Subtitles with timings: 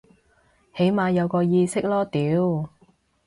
[0.75, 2.69] 起碼有個意識囉屌